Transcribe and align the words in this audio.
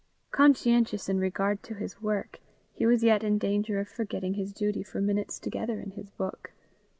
Conscientious 0.31 1.09
in 1.09 1.19
regard 1.19 1.61
to 1.61 1.75
his 1.75 2.01
work, 2.01 2.39
he 2.73 2.87
was 2.87 3.03
yet 3.03 3.23
in 3.23 3.37
danger 3.37 3.79
of 3.79 3.87
forgetting 3.87 4.33
his 4.33 4.51
duty 4.51 4.81
for 4.81 4.99
minutes 4.99 5.37
together 5.37 5.79
in 5.79 5.91
his 5.91 6.09
book. 6.09 6.53